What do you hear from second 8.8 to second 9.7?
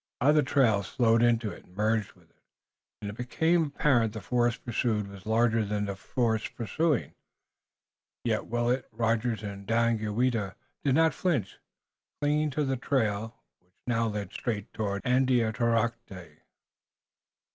Rogers and